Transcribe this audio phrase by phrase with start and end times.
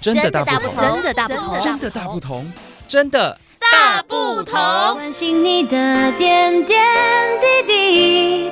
[0.00, 2.52] 真的大不同，真的大不同，真的大不同，
[2.86, 4.54] 真的大不同。
[4.94, 6.78] 关心你的点点
[7.66, 8.50] 滴滴，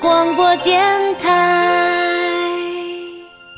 [0.00, 0.82] 广播电
[1.18, 2.46] 台。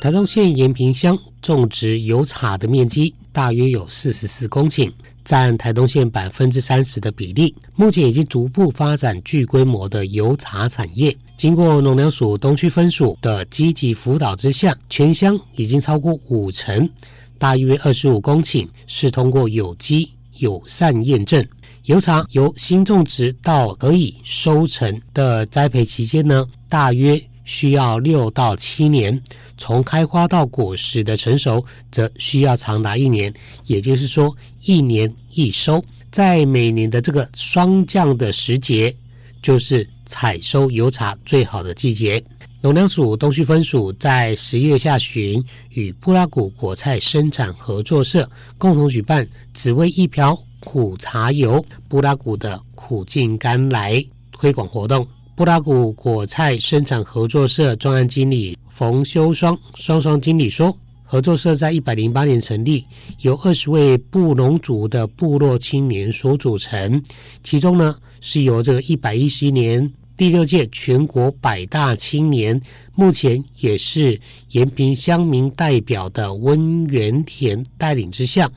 [0.00, 4.90] 台东县延平乡种植油茶的面积大约有四十四公顷，
[5.24, 7.54] 占台东县百分之三十的比例。
[7.74, 11.14] 目前已经逐步发展具规模的油茶产业。
[11.38, 16.90] 经过农粮署东区分署的积极辅导之下，全乡已经超过五成，
[17.38, 21.46] 大约二十五公顷是通过有机友善验证。
[21.84, 29.22] 油茶由新种植到可以收成的栽培期间呢，大约需要六到七年。
[29.56, 33.32] 从开花到果实的成熟，则需要长达一年，
[33.66, 35.84] 也就是说一年一收。
[36.10, 38.92] 在每年的这个霜降的时节，
[39.40, 42.20] 就是采收油茶最好的季节。
[42.60, 45.40] 农粮署东区分署在十一月下旬
[45.70, 55.06] 与布拉古果菜生产合作社共同举办“只为一瓢苦茶油，布拉古的苦尽甘来”推广活动。
[55.36, 60.76] 布拉古果菜生产合作社专案经理冯修双双双经理说，
[61.10, 62.84] 合作社在一百零八年成立，
[63.22, 67.02] 由二十位布农族的部落青年所组成，
[67.42, 72.60] 其中呢是由这个一百一十年第六届全国百大青年，
[72.94, 78.50] 目前也是延平乡民代表的温元田带领之下，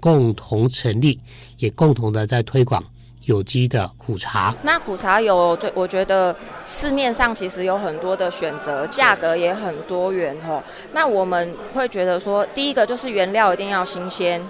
[0.00, 1.20] 共同成立，
[1.58, 2.82] 也共同的在推广。
[3.24, 10.62] 有机的苦茶，那苦茶有，我觉得市面上其实有很多的选择，价格也很多元吼。
[10.92, 14.40] 那我们会觉得说，第一个就是原料一定要新鲜。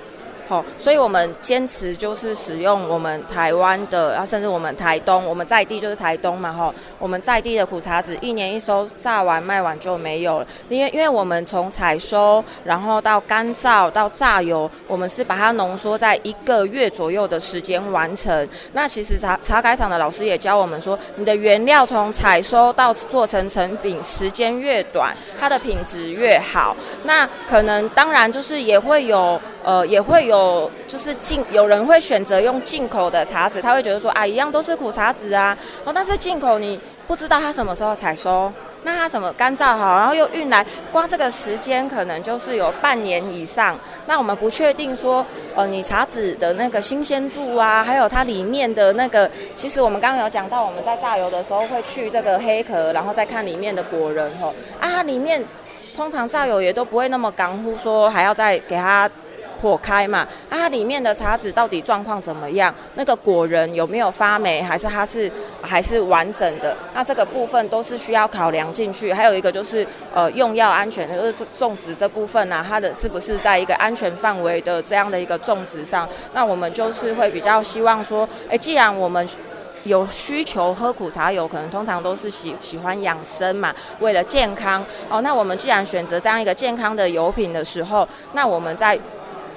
[0.51, 10.47] 哦，所以我们坚持就是使用我们台湾的，啊，甚至我们台东，我们在地就是台东嘛，哈，我们在地的苦茶籽，一年一收，榨完卖完就没有了。
[10.69, 18.49] 因为因为我们从采收，然后到干燥到榨油，我们是把它浓缩在一个月左右的时间完成。
[18.73, 26.77] 那其实茶茶改厂的老师也教我们说，你的原料从采收到做成成品，时间越短，它的品质越好。
[27.05, 29.41] 那可能当然就是也会有。
[29.63, 38.51] 呃，也会有，就是进有人会选择用进口的茶籽，他会觉得说啊，一样都是苦茶籽啊，哦，但是进口你不知道它什么时候采收，
[38.85, 55.45] 那它怎么干燥好，然后又运来，光这个时间可能就是有半年以上，那我们不确定说，呃，你茶籽的那个新鲜度啊，还有它里面的那个，其实我们刚刚有讲到，我们在榨油的时候会去这个黑壳，然后再看里面的果仁吼，啊，它里面
[55.95, 59.11] 通常榨油也都不会那么干乎，说还要再给它。
[59.61, 62.75] 破开嘛，啊，它里面的茶籽到底状况怎么样？
[62.95, 66.75] 那个果仁有没有发霉，还是它是还是完整的？
[66.95, 69.13] 那这个部分都是需要考量进去。
[69.13, 76.09] 还有一个就是呃用药安全，就是种植这部分啊，它的是不是在一个安全范围的这样的一个种植上？
[76.33, 79.29] 那我们就是会比较希望说，哎，既然我们
[79.85, 85.23] 有需求喝苦茶油，可能通常都是喜喜欢养生嘛，为了健康哦。
[85.23, 88.99] 那我们既然选择这样一个健康的油品的时候，那我们在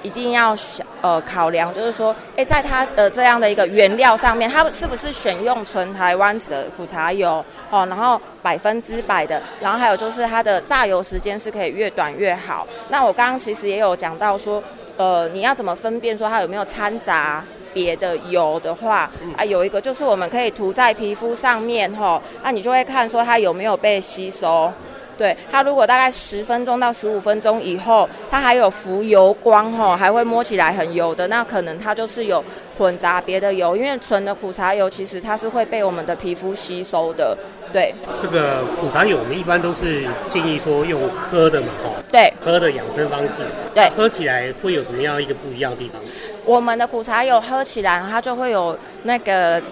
[0.04, 7.86] 一定要想呃考量，就是说，哎，在它的这样的一个原料上面，它是不是选用纯台湾的苦茶油哦？
[7.86, 12.66] 然后百分之百的，然后还有就是它的榨油时间是可以越短越好。
[12.90, 14.62] 那我刚刚其实也有讲到说，
[14.98, 17.42] 呃，你要怎么分辨说它有没有掺杂
[17.72, 24.70] 别的油的话，啊，有一个就是我们可以涂在皮肤上面哈，那你就会看说它有没有被吸收。
[25.16, 32.44] 对，它如果大概十分钟到十五分钟以后，它还有浮油光吼，还会摸起来很油的，那可能它就是有
[32.76, 37.36] 混杂别的油，因为纯的苦茶油其实它是会被我们的皮肤吸收的。
[37.72, 41.90] 对，这个苦茶油我们一般都是建议说用喝的嘛，吼。
[42.10, 43.44] 对，喝的养生方式。
[43.74, 46.00] 对，喝起来会有什么样一个不一样的地方？
[46.44, 49.62] 我们的苦茶油喝起来它就会有那个。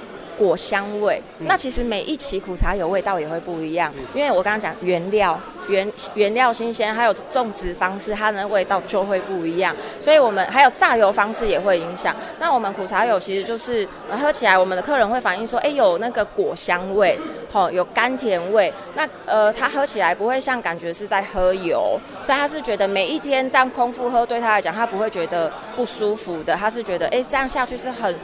[0.43, 5.39] 果香味，那其实每一期苦茶有味道也会不一样，因为我刚刚讲原料
[5.69, 12.15] 原原料新鲜，还有种植方式，它的味道就会不一样，所以我们还有榨油方式也会影响。
[12.41, 17.17] 那我们苦茶油其实就是喝起来，我们的客人会反映说，哎，有那个果香味，
[17.53, 18.73] 吼，有甘甜味。
[18.97, 28.15] 那呃，他喝起来不会像感觉是在喝油，所以他是觉得每一天这样空腹喝，对他来讲，他不会觉得不舒服的，他是觉得，哎，这样下去是很。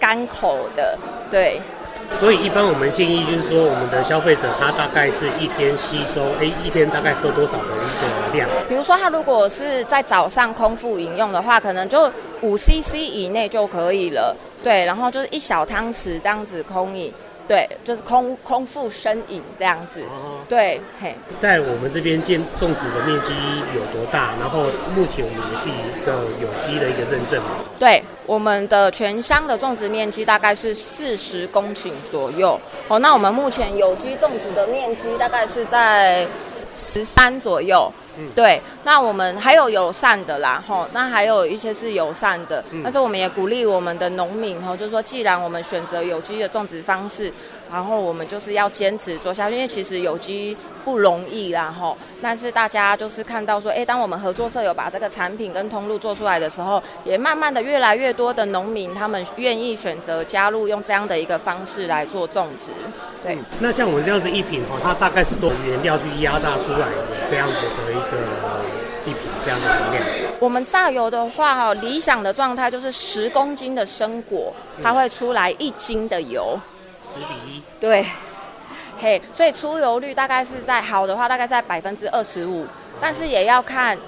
[0.00, 0.98] 干口的，
[1.30, 1.60] 对。
[2.18, 7.68] 所以一般我们建议就是说，我们的消费者他大概是一天吸收，哎，一天大概喝多少的一
[8.00, 8.48] 个量？
[8.66, 12.10] 比如说他如果是在早上空腹饮用的话，可能就
[12.40, 14.34] 五 CC 以内就可以了。
[14.64, 17.12] 对，然后就是一小汤匙这样子空饮。
[17.46, 20.00] 对，就是空空腹生饮这样子。
[20.02, 23.32] 哦、对，嘿，在我们这边建种植的面积
[23.74, 24.32] 有多大？
[24.38, 27.50] 然后目前我们也是一个有机的一个认证嘛。
[27.78, 32.60] 对，我们的全乡的种植面积大概是四十公顷左右。
[32.86, 36.26] 哦，那我们目前有机种植的面积大概是在
[36.76, 37.90] 十三左右。
[38.18, 47.32] 嗯、对，那我们还有友善的啦，吼，那还有一些是友善的，嗯、但是我们也鼓励我们的农民，吼，就是说，既然我们选择有机的种植方式。
[47.70, 51.96] 然后我们就是要坚持做下去，因为其实有机不容易啦，吼。
[52.22, 62.70] 但是大家就是看到说，哎，当我们合作社有把这个产品跟通路做出来的时候，也慢慢的越来越多的农民他们愿意选择加入用这样的一个方式来做种植。
[63.22, 63.34] 对。
[63.34, 68.18] 嗯、那像我们这样子一品哦，它大概是多原料去压榨出来的这样子的一个
[69.04, 70.04] 一品这样的能量。
[70.40, 76.58] 我们榨油的话，哈，理想的状态就是十公斤的生果，它会出来一斤的油。
[77.18, 78.06] 十比一，对，
[79.00, 82.66] 嘿，所以出油率大概是在好的话，大概在百分之二十五，
[83.00, 83.98] 但是也要看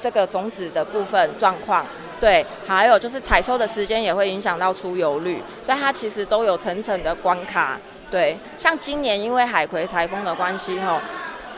[0.00, 1.86] 这个种子的部分状况，
[2.18, 7.78] 对，还有就是采收的时间也会影响到出油率，所以它其实都有层层的关卡，
[8.10, 11.00] 对，像今年因为海葵台风的关系，吼。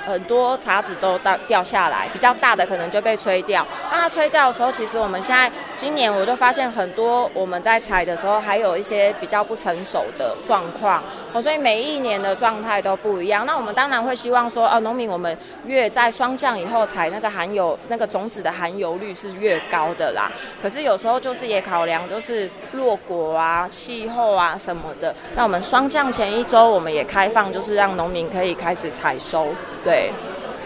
[0.07, 3.67] 很多茶籽都掉掉下来，比较大的可能就被吹掉。
[3.91, 11.03] 那它吹掉的时候，其实我们现在今年我就发现很多我们在采的时候，还有一些比较不成熟的状况。
[11.33, 13.47] 哦，所以每一年的状态都不一样。
[13.47, 15.37] 那我们当然会希望说，哦，农民我们
[15.67, 20.31] 越在霜降以后采那个含有那个种子的含油率是越高的啦。
[20.63, 25.15] 可是有时候就是也考量就是落果啊、气候啊什么的。
[25.35, 29.49] 那我们霜降前一周，我们也开放，就是让农民可以开始采收。
[29.83, 30.11] 对。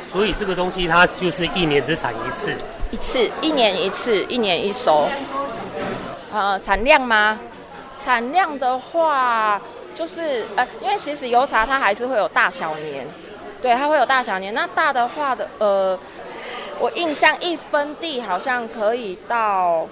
[0.02, 2.52] 所以这个东西它就是一年只产一次。
[2.90, 5.08] 一次，一年一次，一年一收。
[6.32, 7.38] 呃，产量吗？
[7.98, 9.60] 产量的话。
[9.96, 13.06] 就是呃，因为其实油茶它还是会有大小年，
[13.62, 14.52] 对，它会有大小年。
[14.52, 15.98] 那大的话的，呃，
[16.78, 19.88] 我印象一分地好像可以到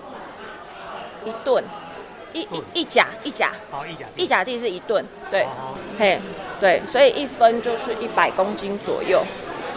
[1.24, 1.64] 一吨，
[2.34, 5.46] 一一一甲一甲，好一甲，一甲地是一吨，对，
[5.98, 6.18] 嘿，
[6.60, 9.24] 对，所以一分就是一百公斤左右，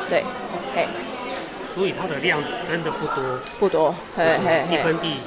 [0.10, 0.26] 对，
[0.76, 0.86] 嘿，
[1.74, 5.22] 所以它的量真的不多，不多，嘿嘿，一分地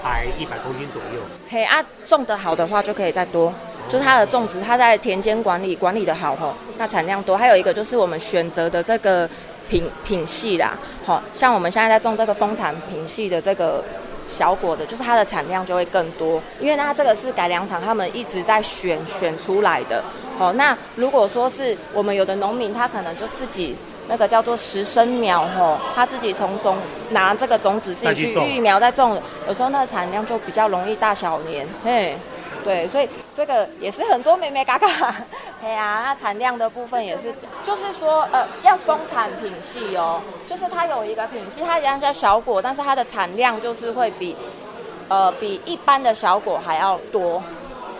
[0.00, 1.20] 才一百公斤左右，
[1.50, 3.52] 嘿啊，种的好的话就可以再多。
[3.88, 7.36] 就是它的种植，它在田间管理管理的好吼，那产量多。
[7.36, 9.28] 还有一个就是我们选择的这个
[9.68, 10.72] 品品系啦，
[11.04, 13.84] 好，像我们现在在种这个丰产品系的这个
[14.28, 20.02] 小果的，就是它的产量就会更多，因为它这个是改良场他们一直在选选出来的。
[20.38, 23.76] 哦，那如果说是我们有的农民，他可能就自己
[24.08, 26.76] 那个叫做实生苗吼，他自己从中
[27.10, 32.16] 拿这个种子自己去育苗再种，有时候那个产量就比较容易大小年，嘿。
[32.64, 34.86] 对，所以这个也是很多眉眉角角，
[35.60, 37.24] 对啊，那产量的部分也是，
[37.62, 44.34] 就是说，呃，要丰产品系哦，就是它有一个品系，它一样叫小果，但是它的产量就是会比，
[45.08, 47.42] 呃，比一般的小果还要多。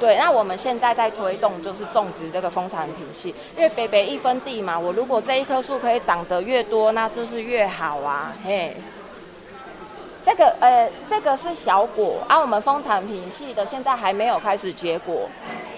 [0.01, 8.75] 对，那我们现在在推动就是种植这个丰产品系，因为北北一分地嘛，我如果这一棵树可以长得越多，那就是越好啊，嘿。
[10.25, 15.29] 这个呃，这个是小果，啊、我们丰产品系的现在还没有开始结果，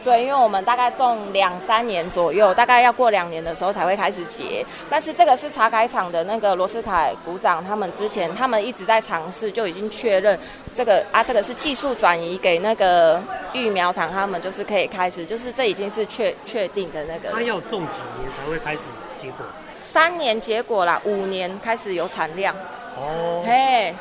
[0.04, 4.64] 对，因为我们大概种两三年左右，大概要过两年的时候才会开始结。
[4.88, 10.38] 但是这个是茶改厂的那个罗斯凯股长，他们之前他们一直在尝试，就已经确认
[10.72, 13.20] 这个啊，这个是技术转移给那个
[13.52, 17.30] 育苗厂，他们就是可以开始，就是这已经是确确定的那个。
[17.30, 18.82] 他要种几年才会开始
[19.18, 19.44] 结果？
[19.80, 22.54] 三年结果啦，五年开始有产量。
[22.96, 23.92] 哦，嘿。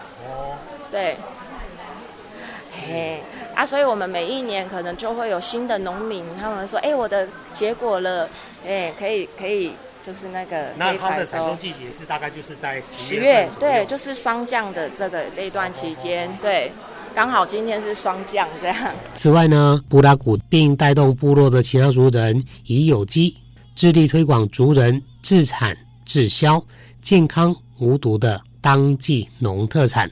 [0.95, 1.17] 对，
[2.87, 3.21] 嘿
[3.53, 8.29] 啊，所以我们每一年可能就会有新的农民，他们说，哎，我的结果了，
[8.65, 16.71] 哎，可以可以，就是那个那它的采收季节是大概就是在十月，十月，对，就是霜降的这个这一段期间，对，
[17.13, 18.77] 刚好今天是霜降这样。
[19.13, 23.35] 此外呢，布拉古并带动部落的其他族人以有机
[23.75, 25.75] 致力推广族人自产
[26.05, 26.63] 自销、
[27.01, 30.09] 健康无毒的当季农特产。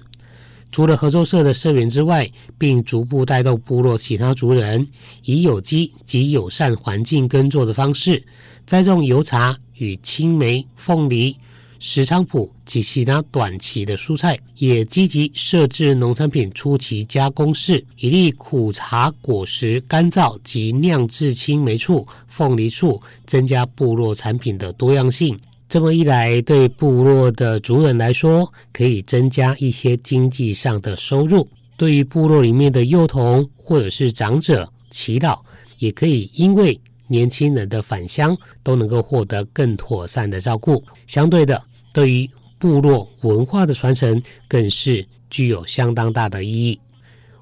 [0.74, 2.27] 除了合作社的社员之外，
[2.58, 4.84] 并逐步带动部落其他族人
[5.24, 8.22] 以有机及友善环境耕作的方式
[8.65, 11.38] 栽种油茶与青梅、凤梨、
[11.77, 25.39] 石菖蒲及其他短期的蔬菜，也积极设置农产品初期加工室，以利苦茶果实干燥及酿制青梅醋、凤梨醋，增加部落产品的多样性。
[25.74, 35.39] 这么一来，对部落的族人来说，可以增加一些经济上的收入；对于部落里面的幼童或者是长者、祈祷，
[35.80, 40.84] 也可以因为年轻人的返乡都能够获得更妥善的照顾。
[41.08, 41.60] 相对的，
[41.92, 46.80] 对于部落文化的传承，更是具有相当大的意义。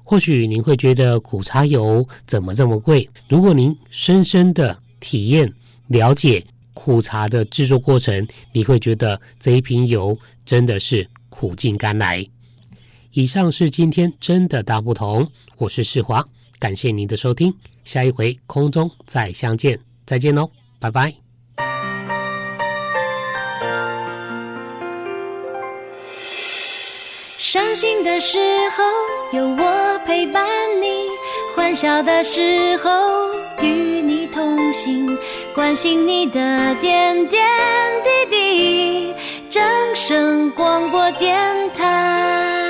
[0.02, 3.06] 或许您会觉得苦茶油怎么这么贵？
[3.28, 5.52] 如果您深深的体验、
[5.88, 6.42] 了解
[6.74, 12.26] 苦茶的制作过程，你会觉得这一瓶油真的是苦尽甘来。
[13.12, 16.26] 以上是今天真的大不同，我是世华，
[16.58, 21.14] 感谢您的收听，下一回空中再相见，再见喽，拜拜。
[27.38, 28.38] 伤心的时
[28.70, 30.48] 候有我陪伴
[30.80, 30.86] 你，
[31.54, 32.90] 欢笑的时候
[33.60, 35.06] 与你同行，
[35.54, 37.40] 关心你的点点
[38.02, 39.14] 滴滴。
[39.50, 39.62] 掌
[39.94, 41.38] 声广播电
[41.74, 42.61] 台。